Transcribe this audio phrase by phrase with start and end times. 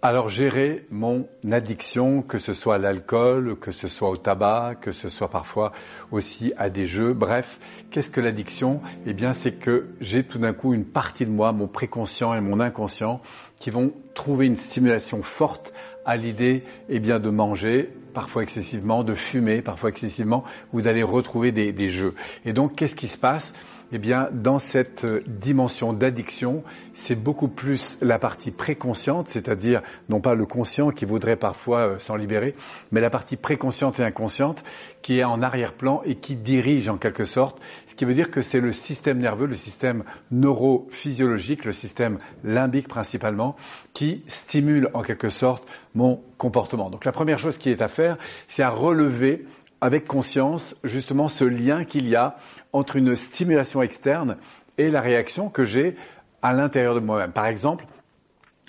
[0.00, 4.92] Alors gérer mon addiction, que ce soit à l'alcool, que ce soit au tabac, que
[4.92, 5.72] ce soit parfois
[6.12, 7.58] aussi à des jeux, bref,
[7.90, 8.80] qu'est-ce que l'addiction?
[9.06, 12.40] Eh bien c'est que j'ai tout d'un coup une partie de moi, mon préconscient et
[12.40, 13.20] mon inconscient,
[13.58, 19.14] qui vont trouver une stimulation forte à l'idée eh bien de manger, parfois excessivement, de
[19.14, 22.14] fumer, parfois excessivement, ou d'aller retrouver des, des jeux.
[22.44, 23.52] Et donc qu'est-ce qui se passe?
[23.92, 26.62] Eh bien, dans cette dimension d'addiction,
[26.94, 31.98] c'est beaucoup plus la partie préconsciente, c'est-à-dire non pas le conscient qui voudrait parfois euh,
[31.98, 32.54] s'en libérer,
[32.92, 34.64] mais la partie préconsciente et inconsciente
[35.00, 38.42] qui est en arrière-plan et qui dirige en quelque sorte, ce qui veut dire que
[38.42, 43.56] c'est le système nerveux, le système neurophysiologique, le système limbique principalement,
[43.94, 46.90] qui stimule en quelque sorte mon comportement.
[46.90, 49.46] Donc la première chose qui est à faire, c'est à relever
[49.80, 52.36] avec conscience justement ce lien qu'il y a
[52.72, 54.36] entre une stimulation externe
[54.76, 55.96] et la réaction que j'ai
[56.42, 57.32] à l'intérieur de moi-même.
[57.32, 57.86] Par exemple,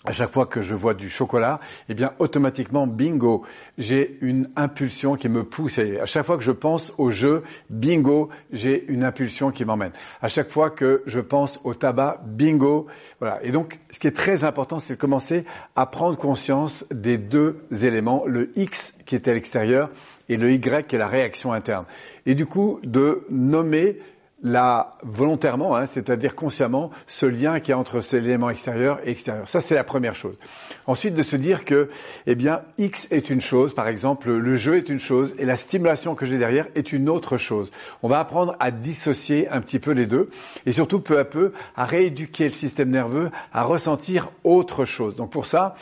[0.06, 3.44] à chaque fois que je vois du chocolat, eh bien automatiquement, bingo,
[3.78, 5.78] j'ai une impulsion qui me pousse.
[5.78, 9.92] à chaque fois que je pense au jeu, bingo, j'ai une impulsion qui m'emmène.
[10.22, 12.88] À chaque fois que je pense au tabac, bingo,
[13.20, 13.44] voilà.
[13.44, 15.44] Et donc, ce qui est très important, c'est de commencer
[15.76, 19.90] à prendre conscience des deux éléments, le X qui est à l'extérieur
[20.30, 21.86] et le Y qui est la réaction interne.
[22.26, 23.98] Et du coup, de nommer
[24.42, 29.48] là volontairement, hein, c'est-à-dire consciemment, ce lien qui est entre ces éléments extérieurs et extérieurs.
[29.50, 30.38] Ça, c'est la première chose.
[30.88, 31.90] Ensuite, de se dire que,
[32.26, 35.58] eh bien, X est une chose, par exemple, le jeu est une chose, et la
[35.58, 37.72] stimulation que j'ai derrière est une autre chose.
[38.02, 40.30] On va apprendre à dissocier un petit peu les deux,
[40.66, 45.16] et surtout peu à peu à rééduquer le système nerveux à ressentir autre chose.
[45.16, 45.76] Donc pour ça,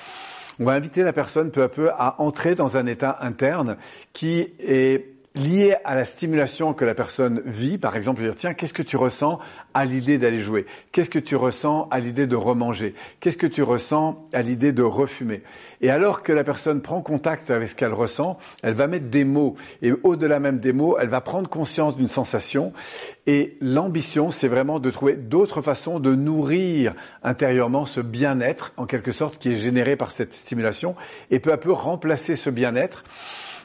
[0.60, 3.78] on va inviter la personne peu à peu à entrer dans un état interne
[4.14, 8.74] qui est lié à la stimulation que la personne vit, par exemple, dire tiens, qu'est-ce
[8.74, 9.40] que tu ressens
[9.74, 10.66] à l'idée d'aller jouer?
[10.92, 12.96] Qu'est-ce que tu ressens à l'idée de remanger?
[13.20, 15.44] Qu'est-ce que tu ressens à l'idée de refumer?
[15.82, 19.24] Et alors que la personne prend contact avec ce qu'elle ressent, elle va mettre des
[19.24, 19.56] mots.
[19.82, 22.74] Et au-delà même des mots, elle va prendre conscience d'une sensation.
[23.28, 29.12] Et l'ambition, c'est vraiment de trouver d'autres façons de nourrir intérieurement ce bien-être en quelque
[29.12, 30.96] sorte qui est généré par cette stimulation
[31.30, 33.04] et peu à peu remplacer ce bien-être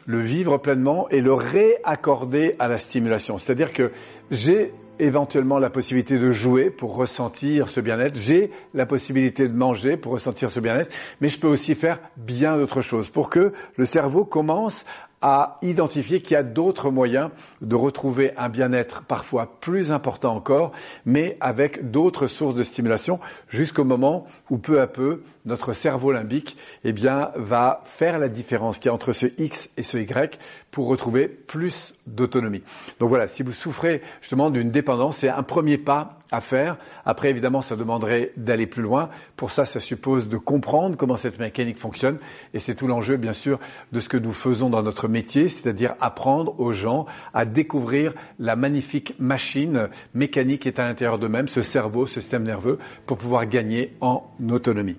[0.07, 3.39] le vivre pleinement et le réaccorder à la stimulation.
[3.39, 3.93] C'est-à-dire que
[4.31, 9.97] j'ai éventuellement la possibilité de jouer pour ressentir ce bien-être, j'ai la possibilité de manger
[9.97, 13.85] pour ressentir ce bien-être, mais je peux aussi faire bien d'autres choses pour que le
[13.85, 14.85] cerveau commence
[15.23, 17.31] à identifier qu'il y a d'autres moyens
[17.61, 20.73] de retrouver un bien-être parfois plus important encore,
[21.07, 26.57] mais avec d'autres sources de stimulation jusqu'au moment où peu à peu notre cerveau limbique
[26.85, 30.39] eh bien, va faire la différence qu'il y a entre ce X et ce Y
[30.71, 32.63] pour retrouver plus d'autonomie.
[32.99, 36.79] Donc voilà, si vous souffrez justement d'une dépendance, c'est un premier pas à faire.
[37.05, 39.11] Après, évidemment, ça demanderait d'aller plus loin.
[39.37, 42.19] Pour ça, ça suppose de comprendre comment cette mécanique fonctionne.
[42.55, 43.61] Et c'est tout l'enjeu, bien sûr,
[43.93, 47.05] de ce que nous faisons dans notre métier, c'est-à-dire apprendre aux gens
[47.35, 52.45] à découvrir la magnifique machine mécanique qui est à l'intérieur d'eux-mêmes, ce cerveau, ce système
[52.45, 54.97] nerveux, pour pouvoir gagner en autonomie.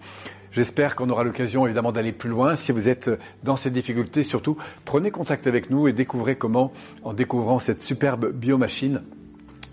[0.53, 2.55] J'espère qu'on aura l'occasion évidemment d'aller plus loin.
[2.55, 3.09] Si vous êtes
[3.43, 4.55] dans ces difficultés, surtout,
[4.85, 6.71] prenez contact avec nous et découvrez comment,
[7.03, 9.01] en découvrant cette superbe biomachine,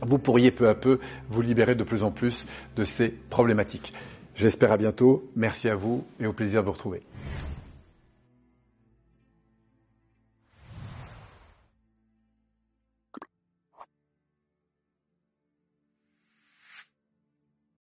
[0.00, 0.98] vous pourriez peu à peu
[1.28, 2.46] vous libérer de plus en plus
[2.76, 3.92] de ces problématiques.
[4.34, 5.28] J'espère à bientôt.
[5.36, 7.02] Merci à vous et au plaisir de vous retrouver.